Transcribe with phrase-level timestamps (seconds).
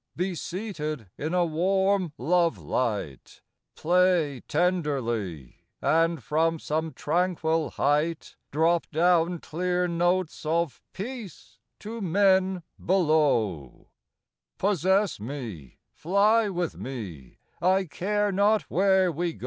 [0.15, 3.43] Be seated in a warm love light;
[3.75, 12.63] Play tenderly, and, from some tranquil height, Drop down clear notes of peace to men
[12.83, 13.89] below:
[14.57, 19.39] Possess me; fly with me; I care not where we go.